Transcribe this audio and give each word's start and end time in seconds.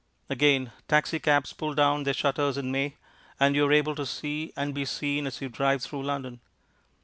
Again, 0.31 0.71
taxicabs 0.87 1.53
pull 1.53 1.75
down 1.75 2.05
their 2.05 2.15
shutters 2.15 2.57
in 2.57 2.71
May, 2.71 2.95
and 3.39 3.55
you 3.55 3.67
are 3.67 3.71
able 3.71 3.93
to 3.93 4.05
see 4.07 4.51
and 4.57 4.73
be 4.73 4.83
seen 4.83 5.27
as 5.27 5.41
you 5.41 5.47
drive 5.47 5.83
through 5.83 6.01
London. 6.01 6.39